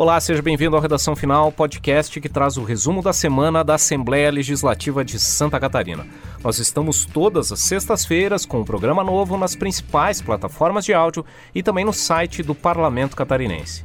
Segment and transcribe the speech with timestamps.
[0.00, 4.30] Olá, seja bem-vindo ao Redação Final, podcast que traz o resumo da semana da Assembleia
[4.30, 6.06] Legislativa de Santa Catarina.
[6.42, 11.22] Nós estamos todas as sextas-feiras com um programa novo nas principais plataformas de áudio
[11.54, 13.84] e também no site do Parlamento Catarinense.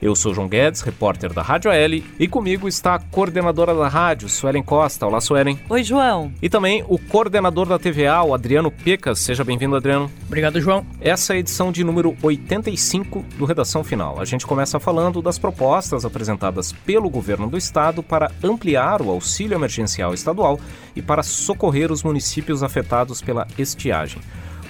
[0.00, 4.28] Eu sou João Guedes, repórter da Rádio L, e comigo está a coordenadora da rádio,
[4.28, 5.04] Suelen Costa.
[5.04, 5.58] Olá, Suelen.
[5.68, 6.32] Oi, João.
[6.40, 9.18] E também o coordenador da TVA, o Adriano Pecas.
[9.18, 10.08] Seja bem-vindo, Adriano.
[10.24, 10.86] Obrigado, João.
[11.00, 14.20] Essa é a edição de número 85 do Redação Final.
[14.20, 19.56] A gente começa falando das propostas apresentadas pelo governo do estado para ampliar o auxílio
[19.56, 20.60] emergencial estadual
[20.94, 24.22] e para socorrer os municípios afetados pela estiagem.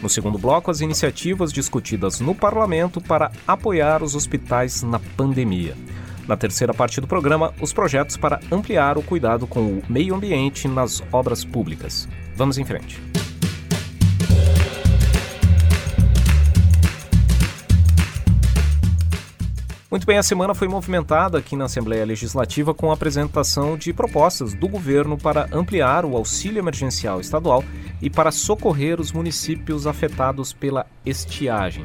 [0.03, 5.75] No segundo bloco, as iniciativas discutidas no parlamento para apoiar os hospitais na pandemia.
[6.27, 10.69] Na terceira parte do programa, os projetos para ampliar o cuidado com o meio ambiente
[10.69, 12.07] nas obras públicas.
[12.37, 13.03] Vamos em frente.
[19.91, 24.53] Muito bem, a semana foi movimentada aqui na Assembleia Legislativa com a apresentação de propostas
[24.53, 27.65] do governo para ampliar o auxílio emergencial estadual
[28.03, 31.85] e para socorrer os municípios afetados pela estiagem.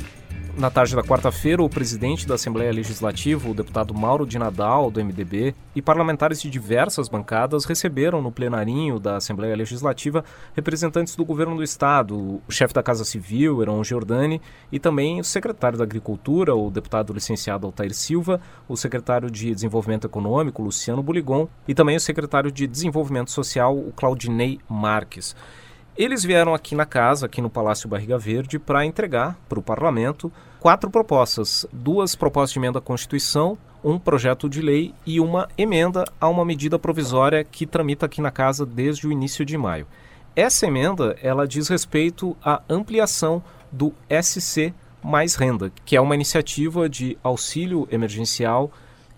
[0.56, 5.04] Na tarde da quarta-feira, o presidente da Assembleia Legislativa, o deputado Mauro de Nadal, do
[5.04, 10.24] MDB, e parlamentares de diversas bancadas receberam no plenarinho da Assembleia Legislativa
[10.56, 14.40] representantes do governo do Estado, o chefe da Casa Civil, Heron Giordani,
[14.72, 20.06] e também o secretário da Agricultura, o deputado licenciado Altair Silva, o secretário de Desenvolvimento
[20.06, 25.36] Econômico, Luciano Buligon, e também o secretário de Desenvolvimento Social, o Claudinei Marques.
[25.96, 30.32] Eles vieram aqui na casa, aqui no Palácio Barriga Verde, para entregar para o parlamento
[30.60, 36.04] quatro propostas: duas propostas de emenda à Constituição, um projeto de lei e uma emenda
[36.20, 39.86] a uma medida provisória que tramita aqui na casa desde o início de maio.
[40.36, 46.90] Essa emenda ela diz respeito à ampliação do SC mais renda, que é uma iniciativa
[46.90, 48.72] de auxílio emergencial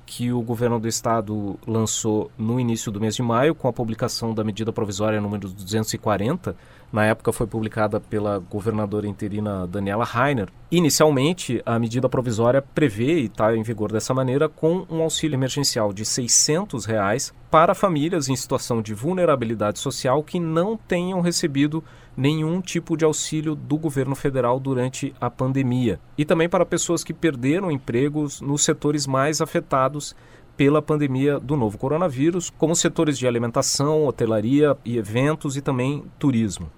[0.06, 4.34] que o governo do estado lançou no início do mês de maio, com a publicação
[4.34, 6.56] da medida provisória número 240.
[6.96, 10.48] Na época foi publicada pela governadora interina Daniela Rainer.
[10.72, 15.92] Inicialmente, a medida provisória prevê e está em vigor dessa maneira com um auxílio emergencial
[15.92, 21.84] de 600 reais para famílias em situação de vulnerabilidade social que não tenham recebido
[22.16, 26.00] nenhum tipo de auxílio do governo federal durante a pandemia.
[26.18, 30.16] E também para pessoas que perderam empregos nos setores mais afetados
[30.56, 36.72] pela pandemia do novo coronavírus, como setores de alimentação, hotelaria e eventos e também turismo.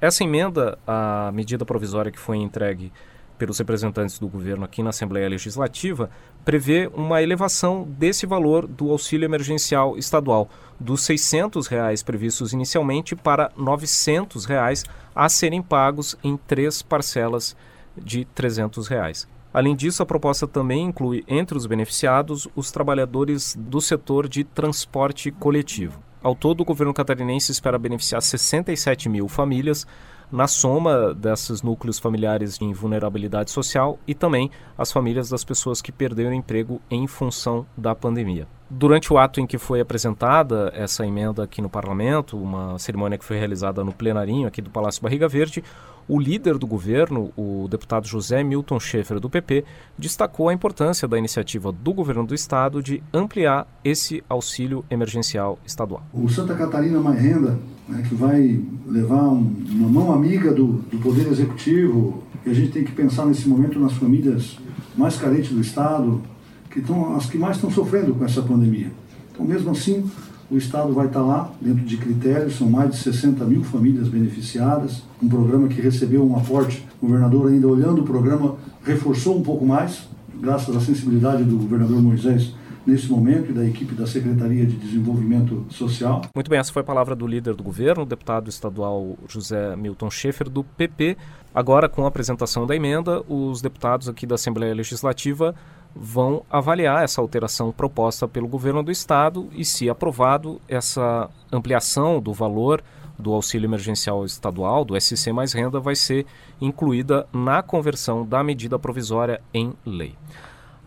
[0.00, 2.92] Essa emenda à medida provisória que foi entregue
[3.38, 6.10] pelos representantes do governo aqui na Assembleia Legislativa,
[6.44, 10.48] prevê uma elevação desse valor do auxílio emergencial estadual,
[10.78, 14.84] dos 600 reais previstos inicialmente para 900 reais
[15.14, 17.56] a serem pagos em três parcelas
[17.96, 19.26] de 300 reais.
[19.52, 25.30] Além disso, a proposta também inclui entre os beneficiados os trabalhadores do setor de transporte
[25.30, 26.05] coletivo.
[26.26, 29.86] Ao todo, o governo catarinense espera beneficiar 67 mil famílias,
[30.28, 35.92] na soma desses núcleos familiares em vulnerabilidade social e também as famílias das pessoas que
[35.92, 38.48] perderam emprego em função da pandemia.
[38.68, 43.24] Durante o ato em que foi apresentada essa emenda aqui no parlamento, uma cerimônia que
[43.24, 45.62] foi realizada no plenarinho aqui do Palácio Barriga Verde,
[46.08, 49.64] o líder do governo, o deputado José Milton Schaefer, do PP,
[49.98, 56.02] destacou a importância da iniciativa do governo do estado de ampliar esse auxílio emergencial estadual.
[56.12, 57.58] O Santa Catarina Mais Renda,
[57.88, 62.70] né, que vai levar um, uma mão amiga do, do Poder Executivo, e a gente
[62.70, 64.56] tem que pensar nesse momento nas famílias
[64.96, 66.22] mais carentes do estado,
[66.70, 68.92] que estão as que mais estão sofrendo com essa pandemia.
[69.32, 70.08] Então, mesmo assim,
[70.50, 75.02] o Estado vai estar lá, dentro de critérios, são mais de 60 mil famílias beneficiadas,
[75.22, 79.66] um programa que recebeu um aporte, o governador ainda olhando o programa, reforçou um pouco
[79.66, 80.08] mais,
[80.40, 82.54] graças à sensibilidade do governador Moisés
[82.86, 86.22] nesse momento e da equipe da Secretaria de Desenvolvimento Social.
[86.32, 90.08] Muito bem, essa foi a palavra do líder do governo, o deputado estadual José Milton
[90.08, 91.16] Schaefer, do PP.
[91.52, 95.54] Agora, com a apresentação da emenda, os deputados aqui da Assembleia Legislativa
[95.98, 102.32] vão avaliar essa alteração proposta pelo governo do estado e, se aprovado, essa ampliação do
[102.32, 102.82] valor
[103.18, 106.26] do auxílio emergencial estadual, do SC mais renda, vai ser
[106.60, 110.14] incluída na conversão da medida provisória em lei.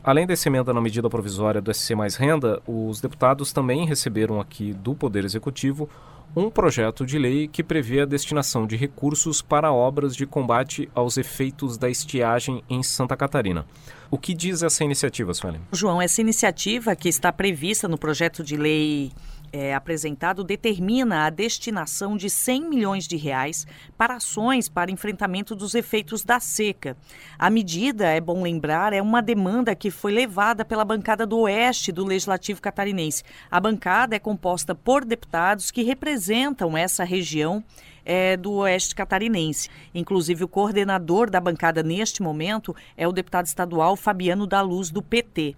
[0.04, 4.74] Além dessa emenda na medida provisória do SC mais renda, os deputados também receberam aqui
[4.74, 5.90] do Poder Executivo
[6.36, 11.18] um projeto de lei que prevê a destinação de recursos para obras de combate aos
[11.18, 13.66] efeitos da estiagem em Santa Catarina.
[14.12, 15.62] O que diz essa iniciativa, Suelen?
[15.72, 19.12] João, essa iniciativa que está prevista no projeto de lei
[19.52, 23.66] é, apresentado determina a destinação de 100 milhões de reais
[23.98, 26.96] para ações para enfrentamento dos efeitos da seca.
[27.38, 31.92] A medida, é bom lembrar, é uma demanda que foi levada pela bancada do Oeste
[31.92, 33.24] do Legislativo Catarinense.
[33.50, 37.64] A bancada é composta por deputados que representam essa região
[38.06, 39.70] é, do Oeste Catarinense.
[39.94, 45.02] Inclusive, o coordenador da bancada neste momento é o deputado estadual Fabiano da Luz, do
[45.02, 45.56] PT.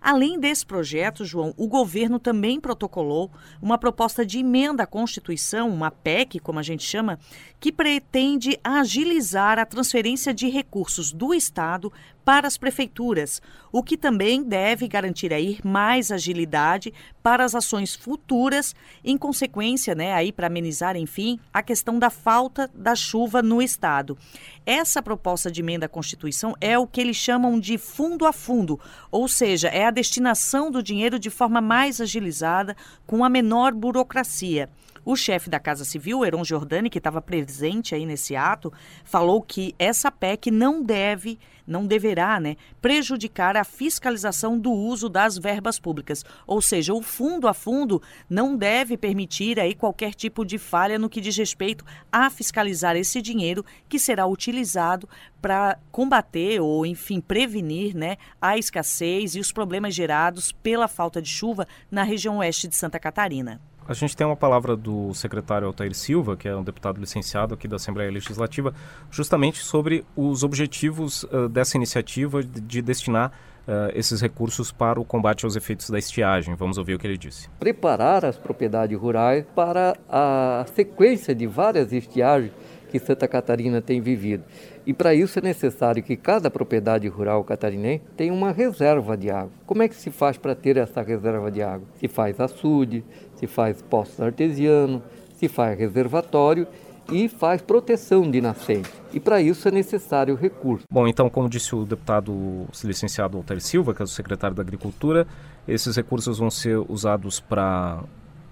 [0.00, 3.30] Além desse projeto, João, o governo também protocolou
[3.60, 7.18] uma proposta de emenda à Constituição, uma PEC, como a gente chama,
[7.60, 11.92] que pretende agilizar a transferência de recursos do Estado
[12.28, 13.40] para as prefeituras,
[13.72, 16.92] o que também deve garantir aí mais agilidade
[17.22, 22.70] para as ações futuras, em consequência, né, aí para amenizar, enfim, a questão da falta
[22.74, 24.18] da chuva no estado.
[24.66, 28.78] Essa proposta de emenda à Constituição é o que eles chamam de fundo a fundo,
[29.10, 32.76] ou seja, é a destinação do dinheiro de forma mais agilizada,
[33.06, 34.68] com a menor burocracia.
[35.08, 38.70] O chefe da Casa Civil, Heron Giordani, que estava presente aí nesse ato,
[39.02, 45.38] falou que essa PEC não deve, não deverá, né, prejudicar a fiscalização do uso das
[45.38, 46.26] verbas públicas.
[46.46, 51.08] Ou seja, o fundo a fundo não deve permitir aí qualquer tipo de falha no
[51.08, 55.08] que diz respeito a fiscalizar esse dinheiro que será utilizado
[55.40, 61.30] para combater ou, enfim, prevenir né, a escassez e os problemas gerados pela falta de
[61.30, 63.58] chuva na região oeste de Santa Catarina.
[63.88, 67.66] A gente tem uma palavra do secretário Altair Silva, que é um deputado licenciado aqui
[67.66, 68.74] da Assembleia Legislativa,
[69.10, 73.32] justamente sobre os objetivos uh, dessa iniciativa de, de destinar
[73.66, 76.54] uh, esses recursos para o combate aos efeitos da estiagem.
[76.54, 77.48] Vamos ouvir o que ele disse.
[77.58, 82.52] Preparar as propriedades rurais para a sequência de várias estiagens
[82.88, 84.44] que Santa Catarina tem vivido.
[84.86, 89.50] E para isso é necessário que cada propriedade rural catarinense tenha uma reserva de água.
[89.66, 91.86] Como é que se faz para ter essa reserva de água?
[92.00, 93.04] Se faz açude,
[93.36, 95.02] se faz poço artesiano,
[95.34, 96.66] se faz reservatório
[97.10, 98.90] e faz proteção de nascente.
[99.12, 100.84] E para isso é necessário recurso.
[100.90, 105.26] Bom, então, como disse o deputado licenciado Walter Silva, que é o secretário da Agricultura,
[105.66, 108.02] esses recursos vão ser usados para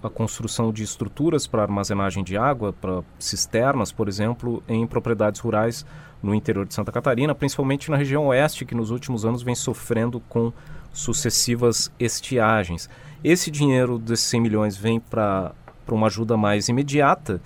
[0.07, 5.85] a construção de estruturas para armazenagem de água, para cisternas, por exemplo, em propriedades rurais
[6.23, 10.21] no interior de Santa Catarina, principalmente na região oeste, que nos últimos anos vem sofrendo
[10.29, 10.53] com
[10.93, 12.89] sucessivas estiagens.
[13.23, 15.53] Esse dinheiro desses 100 milhões vem para
[15.91, 17.41] uma ajuda mais imediata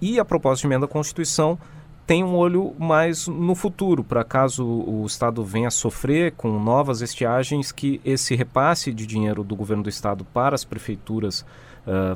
[0.00, 1.58] e a proposta de emenda à Constituição
[2.06, 7.00] tem um olho mais no futuro, para caso o Estado venha a sofrer com novas
[7.00, 11.44] estiagens, que esse repasse de dinheiro do governo do Estado para as prefeituras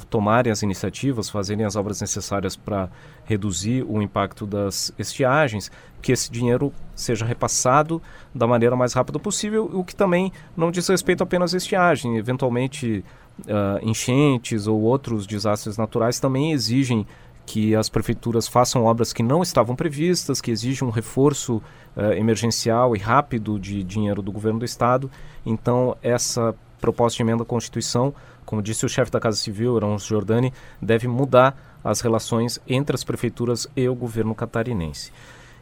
[0.08, 2.88] tomarem as iniciativas, fazerem as obras necessárias para
[3.25, 5.70] reduzir o impacto das estiagens,
[6.02, 8.02] que esse dinheiro seja repassado
[8.34, 13.05] da maneira mais rápida possível, o que também não diz respeito apenas à estiagem, eventualmente
[13.40, 17.06] uh, enchentes ou outros desastres naturais também exigem
[17.46, 21.56] que as prefeituras façam obras que não estavam previstas, que exigem um reforço
[21.96, 25.11] uh, emergencial e rápido de dinheiro do governo do estado.
[25.44, 28.14] Então, essa proposta de emenda à Constituição,
[28.50, 30.52] como disse o chefe da Casa Civil, Arão Giordani,
[30.82, 35.12] deve mudar as relações entre as prefeituras e o governo catarinense.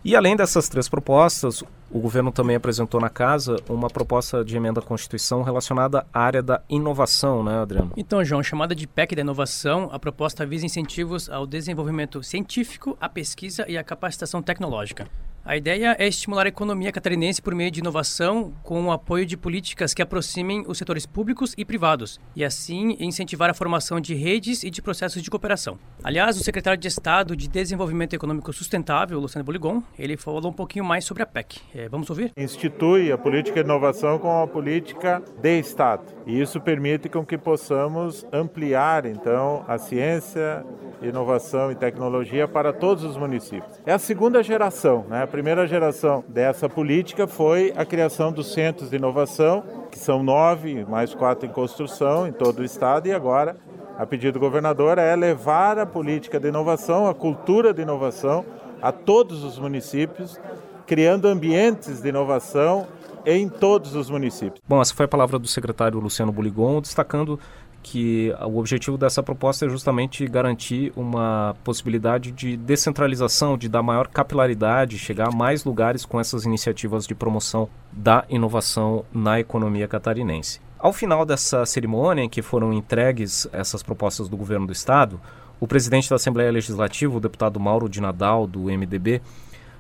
[0.03, 4.81] E além dessas três propostas, o governo também apresentou na casa uma proposta de emenda
[4.81, 7.93] à Constituição relacionada à área da inovação, né, Adriano?
[7.95, 13.07] Então, João, chamada de PEC da inovação, a proposta visa incentivos ao desenvolvimento científico, à
[13.07, 15.07] pesquisa e à capacitação tecnológica.
[15.45, 19.37] A ideia é estimular a economia catarinense por meio de inovação com o apoio de
[19.37, 24.63] políticas que aproximem os setores públicos e privados e assim incentivar a formação de redes
[24.63, 25.79] e de processos de cooperação.
[26.05, 30.85] Aliás, o secretário de Estado de Desenvolvimento Econômico Sustentável, Luciano Boligon, ele falou um pouquinho
[30.85, 31.61] mais sobre a PEC.
[31.75, 32.33] É, vamos ouvir?
[32.37, 37.39] Institui a política de inovação como uma política de Estado e isso permite com que
[37.39, 40.65] possamos ampliar então a ciência,
[41.01, 43.81] inovação e tecnologia para todos os municípios.
[43.87, 45.27] É a segunda geração, né?
[45.39, 51.15] Primeira geração dessa política foi a criação dos centros de inovação, que são nove, mais
[51.15, 53.57] quatro em construção em todo o estado, e agora,
[53.97, 58.45] a pedido do governador, é levar a política de inovação, a cultura de inovação
[58.83, 60.41] a todos os municípios,
[60.85, 62.89] criando ambientes de inovação
[63.25, 64.61] em todos os municípios.
[64.67, 67.39] Bom, essa foi a palavra do secretário Luciano Buligon, destacando
[67.83, 74.09] que o objetivo dessa proposta é justamente garantir uma possibilidade de descentralização, de dar maior
[74.09, 80.61] capilaridade, chegar a mais lugares com essas iniciativas de promoção da inovação na economia catarinense.
[80.79, 85.21] Ao final dessa cerimônia, em que foram entregues essas propostas do governo do estado,
[85.59, 89.21] o presidente da Assembleia Legislativa, o deputado Mauro de Nadal, do MDB,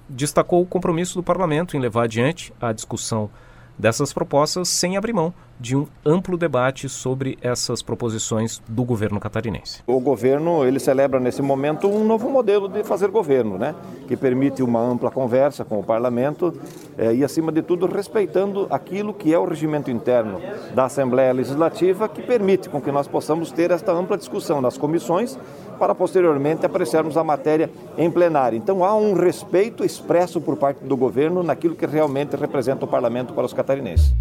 [0.09, 3.31] destacou o compromisso do parlamento em levar adiante a discussão
[3.79, 9.83] dessas propostas sem abrir mão de um amplo debate sobre essas proposições do governo catarinense.
[9.87, 13.75] O governo ele celebra nesse momento um novo modelo de fazer governo, né?
[14.07, 16.55] que permite uma ampla conversa com o parlamento
[16.97, 20.41] eh, e, acima de tudo, respeitando aquilo que é o regimento interno
[20.75, 25.37] da Assembleia Legislativa, que permite com que nós possamos ter esta ampla discussão nas comissões
[25.79, 28.59] para posteriormente apreciarmos a matéria em plenário.
[28.59, 33.33] Então há um respeito expresso por parte do governo naquilo que realmente representa o parlamento
[33.33, 34.13] para os catarinenses.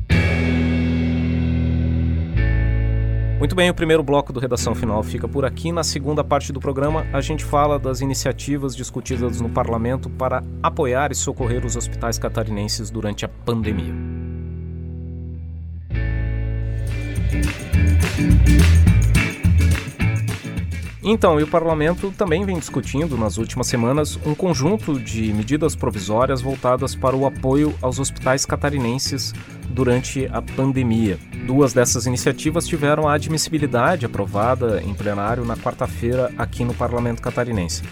[3.39, 5.71] Muito bem, o primeiro bloco do Redação Final fica por aqui.
[5.71, 11.11] Na segunda parte do programa, a gente fala das iniciativas discutidas no parlamento para apoiar
[11.11, 13.93] e socorrer os hospitais catarinenses durante a pandemia.
[21.03, 26.41] Então, e o parlamento também vem discutindo nas últimas semanas um conjunto de medidas provisórias
[26.41, 29.33] voltadas para o apoio aos hospitais catarinenses
[29.69, 31.19] durante a pandemia.
[31.45, 37.83] Duas dessas iniciativas tiveram a admissibilidade aprovada em plenário na quarta-feira aqui no Parlamento Catarinense.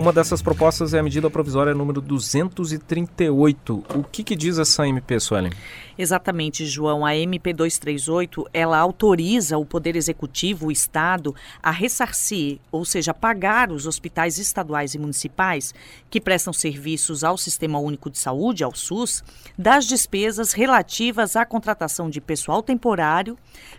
[0.00, 3.84] Uma dessas propostas é a medida provisória número 238.
[3.94, 5.52] O que, que diz essa MP, Suelen?
[5.98, 7.04] Exatamente, João.
[7.04, 13.70] A MP 238, ela autoriza o Poder Executivo, o Estado, a ressarcir, ou seja, pagar
[13.70, 15.74] os hospitais estaduais e municipais
[16.08, 19.22] que prestam serviços ao Sistema Único de Saúde, ao SUS,
[19.58, 23.36] das despesas relativas à contratação de pessoal temporário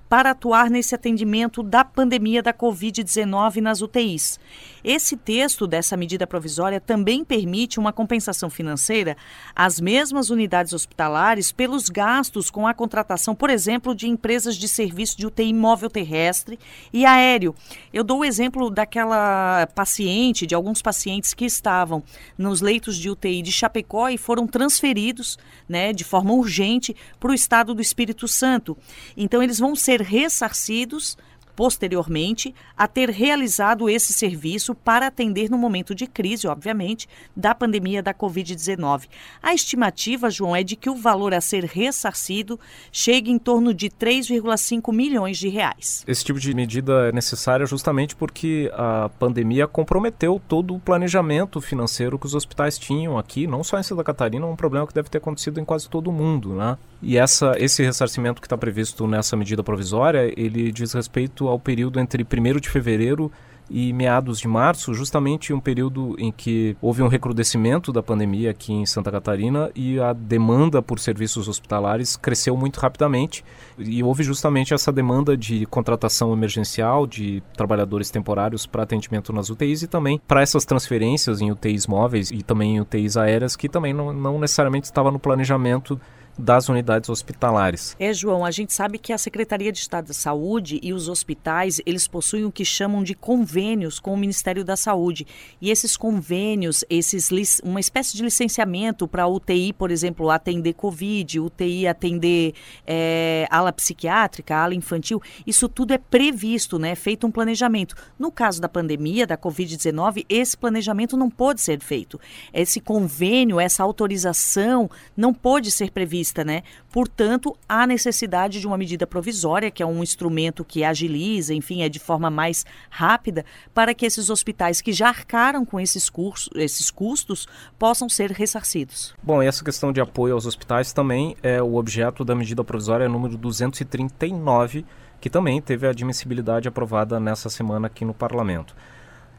[0.07, 4.39] para atuar nesse atendimento da pandemia da Covid-19 nas UTIs.
[4.83, 9.15] Esse texto dessa medida provisória também permite uma compensação financeira
[9.55, 15.17] às mesmas unidades hospitalares pelos gastos com a contratação, por exemplo, de empresas de serviço
[15.17, 16.59] de UTI móvel terrestre
[16.91, 17.55] e aéreo.
[17.93, 22.03] Eu dou o exemplo daquela paciente, de alguns pacientes que estavam
[22.37, 27.33] nos leitos de UTI de Chapecó e foram transferidos né, de forma urgente para o
[27.33, 28.77] estado do Espírito Santo.
[29.15, 31.17] Então, eles vão ser ressarcidos
[31.61, 38.01] posteriormente a ter realizado esse serviço para atender no momento de crise, obviamente, da pandemia
[38.01, 39.07] da Covid-19.
[39.43, 42.59] A estimativa, João, é de que o valor a ser ressarcido
[42.91, 46.03] chegue em torno de 3,5 milhões de reais.
[46.07, 52.17] Esse tipo de medida é necessária justamente porque a pandemia comprometeu todo o planejamento financeiro
[52.17, 55.19] que os hospitais tinham aqui, não só em Santa Catarina, um problema que deve ter
[55.19, 56.75] acontecido em quase todo o mundo, né?
[57.01, 61.99] E essa, esse ressarcimento que está previsto nessa medida provisória, ele diz respeito ao período
[61.99, 63.31] entre 1 de fevereiro
[63.73, 68.73] e meados de março, justamente um período em que houve um recrudescimento da pandemia aqui
[68.73, 73.45] em Santa Catarina e a demanda por serviços hospitalares cresceu muito rapidamente.
[73.79, 79.83] E houve justamente essa demanda de contratação emergencial de trabalhadores temporários para atendimento nas UTIs
[79.83, 83.93] e também para essas transferências em UTIs móveis e também em UTIs aéreas que também
[83.93, 85.99] não, não necessariamente estava no planejamento
[86.37, 87.95] das unidades hospitalares.
[87.99, 91.81] É, João, a gente sabe que a Secretaria de Estado da Saúde e os hospitais,
[91.85, 95.27] eles possuem o que chamam de convênios com o Ministério da Saúde.
[95.61, 97.29] E esses convênios, esses
[97.63, 102.53] uma espécie de licenciamento para UTI, por exemplo, atender Covid, UTI atender
[102.85, 106.95] é, ala psiquiátrica, ala infantil, isso tudo é previsto, né?
[106.95, 107.95] Feito um planejamento.
[108.17, 112.19] No caso da pandemia, da Covid-19, esse planejamento não pode ser feito.
[112.53, 116.63] Esse convênio, essa autorização não pode ser prevista né?
[116.91, 121.89] Portanto, há necessidade de uma medida provisória, que é um instrumento que agiliza, enfim, é
[121.89, 126.91] de forma mais rápida, para que esses hospitais que já arcaram com esses, cursos, esses
[126.91, 127.47] custos
[127.79, 129.15] possam ser ressarcidos.
[129.23, 133.37] Bom, essa questão de apoio aos hospitais também é o objeto da medida provisória número
[133.37, 134.85] 239,
[135.19, 138.75] que também teve a admissibilidade aprovada nessa semana aqui no Parlamento.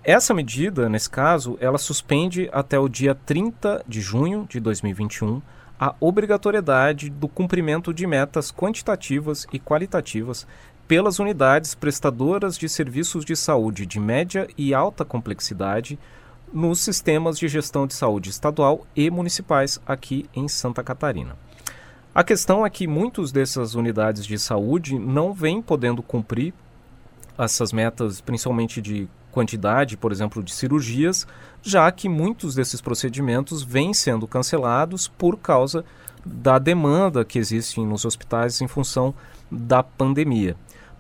[0.05, 5.41] Essa medida, nesse caso, ela suspende até o dia 30 de junho de 2021
[5.85, 10.47] a obrigatoriedade do cumprimento de metas quantitativas e qualitativas
[10.87, 15.99] pelas unidades prestadoras de serviços de saúde de média e alta complexidade
[16.53, 21.37] nos sistemas de gestão de saúde estadual e municipais aqui em Santa Catarina.
[22.15, 26.55] A questão é que muitas dessas unidades de saúde não vêm podendo cumprir
[27.37, 31.27] essas metas, principalmente de quantidade, por exemplo, de cirurgias,
[31.63, 35.85] já que muitos desses procedimentos vêm sendo cancelados por causa
[36.25, 39.13] da demanda que existe nos hospitais em função
[39.51, 40.55] da pandemia.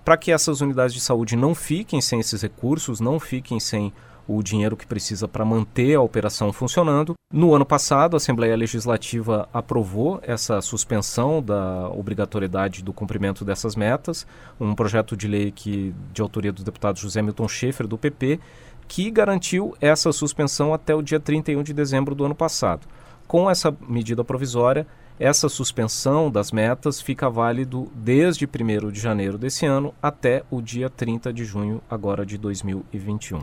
[0.05, 3.93] Para que essas unidades de saúde não fiquem sem esses recursos, não fiquem sem
[4.26, 7.14] o dinheiro que precisa para manter a operação funcionando.
[7.33, 14.26] No ano passado, a Assembleia Legislativa aprovou essa suspensão da obrigatoriedade do cumprimento dessas metas,
[14.61, 18.38] um projeto de lei que, de autoria do deputado José Milton Schaefer, do PP,
[18.87, 22.87] que garantiu essa suspensão até o dia 31 de dezembro do ano passado.
[23.26, 24.87] Com essa medida provisória,
[25.19, 30.90] essa suspensão das metas fica válido desde 1 de janeiro desse ano até o dia
[30.90, 33.40] 30 de junho agora de 2021.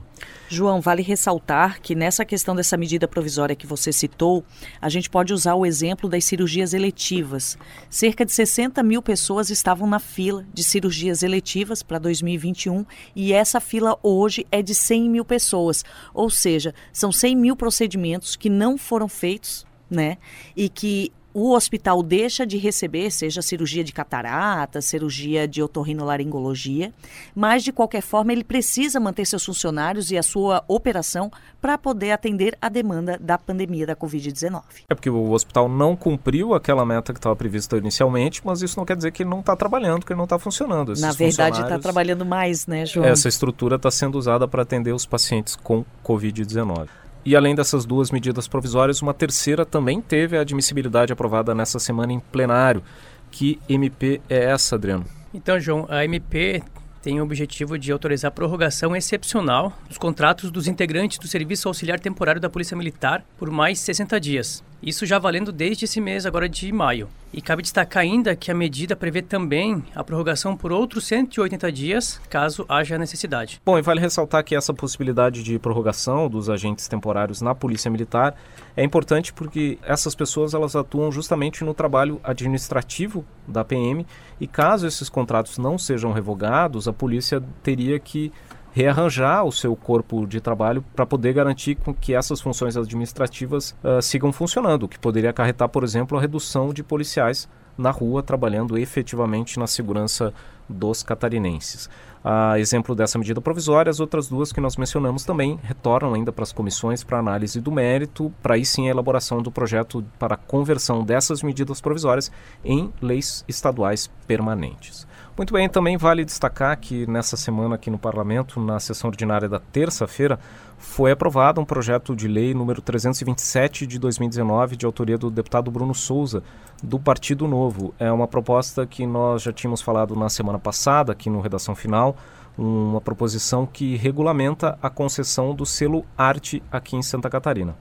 [0.49, 4.43] João, vale ressaltar que nessa questão dessa medida provisória que você citou,
[4.81, 7.57] a gente pode usar o exemplo das cirurgias eletivas.
[7.89, 12.85] Cerca de 60 mil pessoas estavam na fila de cirurgias eletivas para 2021
[13.15, 15.85] e essa fila hoje é de 100 mil pessoas.
[16.13, 20.17] Ou seja, são 100 mil procedimentos que não foram feitos né?
[20.55, 26.91] E que o hospital deixa de receber, seja cirurgia de catarata, cirurgia de otorrinolaringologia,
[27.35, 31.31] mas de qualquer forma ele precisa manter seus funcionários e a sua operação
[31.61, 34.61] para poder atender a demanda da pandemia da Covid-19.
[34.89, 38.85] É porque o hospital não cumpriu aquela meta que estava prevista inicialmente, mas isso não
[38.85, 40.93] quer dizer que ele não está trabalhando, que ele não está funcionando.
[40.93, 43.05] Esses Na verdade, está trabalhando mais, né, João?
[43.05, 46.87] Essa estrutura está sendo usada para atender os pacientes com Covid-19.
[47.29, 52.11] E além dessas duas medidas provisórias, uma terceira também teve a admissibilidade aprovada nessa semana
[52.11, 52.81] em plenário.
[53.29, 55.05] Que MP é essa, Adriano?
[55.31, 56.63] Então, João, a MP
[57.03, 62.41] tem o objetivo de autorizar prorrogação excepcional dos contratos dos integrantes do Serviço Auxiliar Temporário
[62.41, 64.63] da Polícia Militar por mais 60 dias.
[64.81, 67.09] Isso já valendo desde esse mês, agora de maio.
[67.33, 72.19] E cabe destacar ainda que a medida prevê também a prorrogação por outros 180 dias,
[72.29, 73.61] caso haja necessidade.
[73.63, 78.35] Bom, e vale ressaltar que essa possibilidade de prorrogação dos agentes temporários na Polícia Militar
[78.75, 84.07] é importante porque essas pessoas elas atuam justamente no trabalho administrativo da PM
[84.39, 88.31] e caso esses contratos não sejam revogados, a polícia teria que
[88.73, 94.31] rearranjar o seu corpo de trabalho para poder garantir que essas funções administrativas uh, sigam
[94.31, 97.47] funcionando, o que poderia acarretar, por exemplo, a redução de policiais
[97.77, 100.33] na rua trabalhando efetivamente na segurança
[100.67, 101.89] dos catarinenses.
[102.23, 106.43] A exemplo dessa medida provisória, as outras duas que nós mencionamos também retornam ainda para
[106.43, 111.03] as comissões para análise do mérito, para aí sim a elaboração do projeto para conversão
[111.03, 112.29] dessas medidas provisórias
[112.63, 115.07] em leis estaduais permanentes.
[115.37, 119.57] Muito bem, também vale destacar que nessa semana aqui no Parlamento, na sessão ordinária da
[119.57, 120.37] terça-feira,
[120.79, 125.93] foi aprovado um projeto de lei número 327 de 2019, de autoria do deputado Bruno
[125.93, 126.41] Souza,
[126.81, 127.93] do Partido Novo.
[127.99, 132.15] É uma proposta que nós já tínhamos falado na semana passada, aqui no Redação Final,
[132.57, 137.75] uma proposição que regulamenta a concessão do selo Arte aqui em Santa Catarina.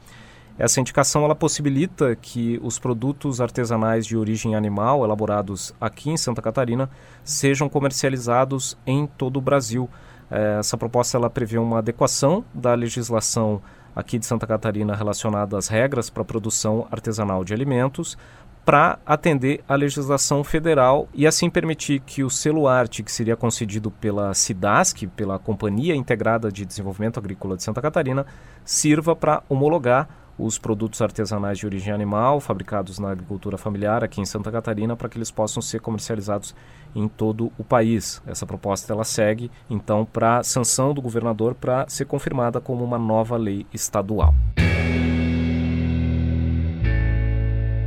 [0.58, 6.42] Essa indicação ela possibilita que os produtos artesanais de origem animal elaborados aqui em Santa
[6.42, 6.90] Catarina
[7.22, 9.88] sejam comercializados em todo o Brasil.
[10.30, 13.60] Essa proposta ela prevê uma adequação da legislação
[13.96, 18.16] aqui de Santa Catarina relacionada às regras para a produção artesanal de alimentos
[18.64, 23.90] para atender a legislação federal e assim permitir que o selo arte que seria concedido
[23.90, 28.26] pela SIDASC, pela Companhia Integrada de Desenvolvimento Agrícola de Santa Catarina,
[28.66, 30.06] sirva para homologar
[30.38, 35.08] os produtos artesanais de origem animal fabricados na agricultura familiar aqui em Santa Catarina para
[35.08, 36.54] que eles possam ser comercializados
[36.94, 38.22] em todo o país.
[38.26, 43.36] Essa proposta ela segue então para sanção do governador para ser confirmada como uma nova
[43.36, 44.34] lei estadual.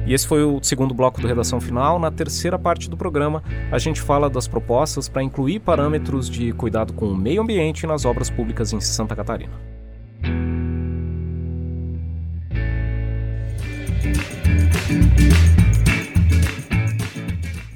[0.06, 1.98] E esse foi o segundo bloco do Redação Final.
[1.98, 6.92] Na terceira parte do programa, a gente fala das propostas para incluir parâmetros de cuidado
[6.92, 9.54] com o meio ambiente nas obras públicas em Santa Catarina.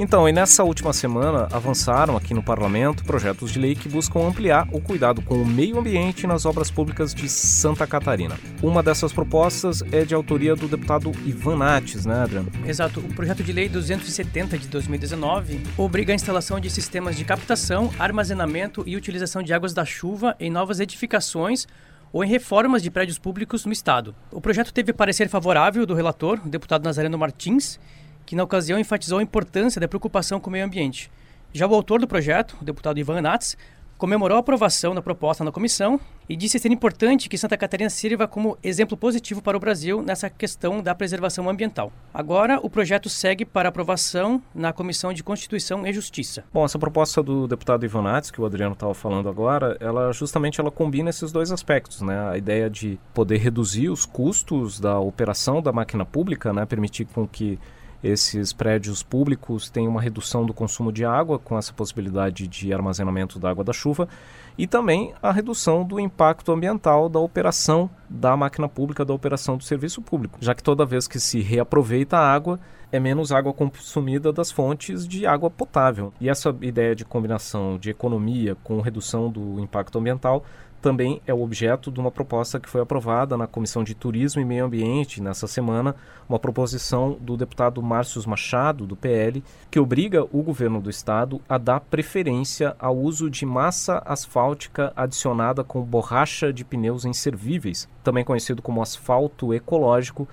[0.05, 4.67] Então, e nessa última semana avançaram aqui no parlamento projetos de lei que buscam ampliar
[4.71, 8.37] o cuidado com o meio ambiente nas obras públicas de Santa Catarina.
[8.61, 12.51] Uma dessas propostas é de autoria do deputado Ivan Nates, né, Adriano?
[12.67, 12.99] Exato.
[12.99, 18.83] O projeto de lei 270 de 2019 obriga a instalação de sistemas de captação, armazenamento
[18.85, 21.65] e utilização de águas da chuva em novas edificações
[22.13, 24.13] ou em reformas de prédios públicos no Estado.
[24.31, 27.79] O projeto teve parecer favorável do relator, o deputado Nazareno Martins,
[28.25, 31.11] que na ocasião enfatizou a importância da preocupação com o meio ambiente.
[31.53, 33.55] Já o autor do projeto, o deputado Ivan Nats,
[33.97, 38.27] comemorou a aprovação da proposta na comissão e disse ser importante que Santa Catarina sirva
[38.27, 41.91] como exemplo positivo para o Brasil nessa questão da preservação ambiental.
[42.13, 46.43] Agora, o projeto segue para aprovação na Comissão de Constituição e Justiça.
[46.53, 50.59] Bom, essa proposta do deputado Ivan Nats, que o Adriano estava falando agora, ela justamente
[50.59, 52.29] ela combina esses dois aspectos, né?
[52.29, 56.65] A ideia de poder reduzir os custos da operação da máquina pública, né?
[56.65, 57.57] Permitir com que
[58.05, 63.39] esses prédios públicos têm uma redução do consumo de água, com essa possibilidade de armazenamento
[63.39, 64.07] da água da chuva,
[64.55, 69.63] e também a redução do impacto ambiental da operação da máquina pública, da operação do
[69.63, 72.59] serviço público, já que toda vez que se reaproveita a água,
[72.91, 76.13] é menos água consumida das fontes de água potável.
[76.21, 80.45] E essa ideia de combinação de economia com redução do impacto ambiental
[80.85, 84.45] também é o objeto de uma proposta que foi aprovada na Comissão de Turismo e
[84.45, 85.95] Meio Ambiente nessa semana,
[86.29, 91.57] uma proposição do deputado Márcio Machado, do PL, que obriga o governo do estado a
[91.57, 98.61] dar preferência ao uso de massa asfáltica adicionada com borracha de pneus inservíveis, também conhecido
[98.61, 100.27] como asfalto ecológico,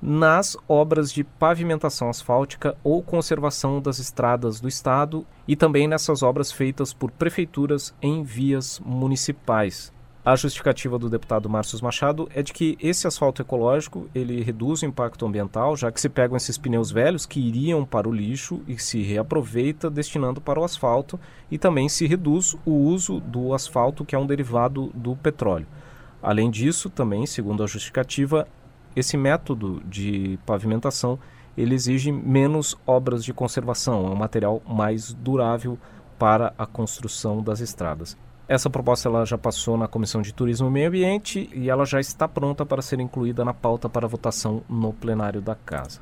[0.00, 6.50] nas obras de pavimentação asfáltica ou conservação das estradas do estado e também nessas obras
[6.50, 9.92] feitas por prefeituras em vias municipais.
[10.28, 14.84] A justificativa do deputado Márcio Machado é de que esse asfalto ecológico ele reduz o
[14.84, 18.78] impacto ambiental, já que se pegam esses pneus velhos que iriam para o lixo e
[18.78, 21.18] se reaproveita destinando para o asfalto
[21.50, 25.66] e também se reduz o uso do asfalto que é um derivado do petróleo.
[26.22, 28.46] Além disso, também, segundo a justificativa,
[28.94, 31.18] esse método de pavimentação
[31.56, 35.78] ele exige menos obras de conservação, é um material mais durável
[36.18, 38.14] para a construção das estradas.
[38.48, 42.00] Essa proposta ela já passou na Comissão de Turismo e Meio Ambiente e ela já
[42.00, 46.00] está pronta para ser incluída na pauta para votação no plenário da Casa.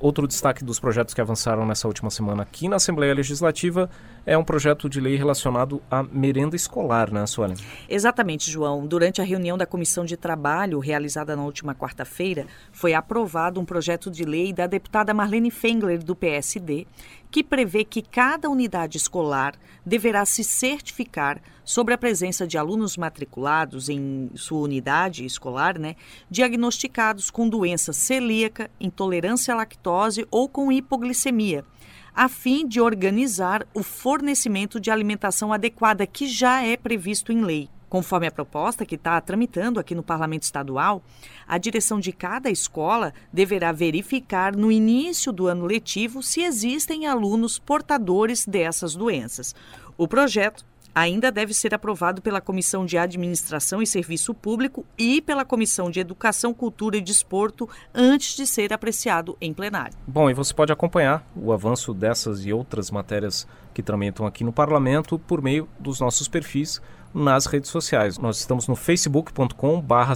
[0.00, 3.88] Outro destaque dos projetos que avançaram nessa última semana aqui na Assembleia Legislativa
[4.24, 7.56] é um projeto de lei relacionado à merenda escolar, né, Suelen?
[7.86, 8.86] Exatamente, João.
[8.86, 14.10] Durante a reunião da Comissão de Trabalho, realizada na última quarta-feira, foi aprovado um projeto
[14.10, 16.86] de lei da deputada Marlene Fengler, do PSD,
[17.30, 19.54] que prevê que cada unidade escolar
[19.84, 25.94] deverá se certificar sobre a presença de alunos matriculados em sua unidade escolar, né,
[26.28, 31.64] diagnosticados com doença celíaca, intolerância à lactose ou com hipoglicemia
[32.12, 37.68] a fim de organizar o fornecimento de alimentação adequada que já é previsto em lei.
[37.88, 41.04] Conforme a proposta que está tramitando aqui no Parlamento Estadual,
[41.46, 47.60] a direção de cada escola deverá verificar no início do ano letivo se existem alunos
[47.60, 49.54] portadores dessas doenças.
[49.96, 55.44] O projeto ainda deve ser aprovado pela Comissão de Administração e Serviço Público e pela
[55.44, 59.96] Comissão de Educação, Cultura e Desporto antes de ser apreciado em plenário.
[60.06, 64.52] Bom, e você pode acompanhar o avanço dessas e outras matérias que tramitam aqui no
[64.52, 66.80] Parlamento por meio dos nossos perfis
[67.12, 68.18] nas redes sociais.
[68.18, 70.14] Nós estamos no facebook.com barra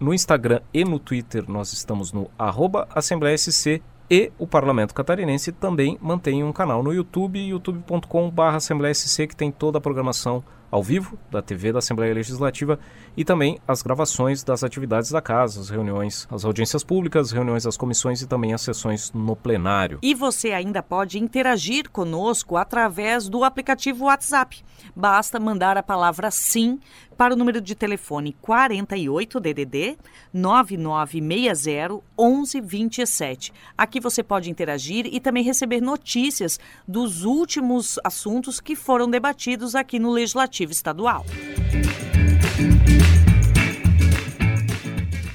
[0.00, 5.98] no Instagram e no Twitter nós estamos no arroba assembleiasc e o Parlamento Catarinense também
[6.00, 11.72] mantém um canal no YouTube, youtube.com.br que tem toda a programação ao vivo da TV
[11.72, 12.80] da Assembleia Legislativa
[13.16, 17.76] e também as gravações das atividades da casa, as reuniões, as audiências públicas, reuniões das
[17.76, 20.00] comissões e também as sessões no plenário.
[20.02, 24.64] E você ainda pode interagir conosco através do aplicativo WhatsApp.
[24.96, 26.80] Basta mandar a palavra sim
[27.14, 29.96] para o número de telefone 48 DDD
[30.32, 33.52] 9960 1127.
[33.78, 39.98] Aqui você pode interagir e também receber notícias dos últimos assuntos que foram debatidos aqui
[39.98, 41.24] no Legislativo Estadual.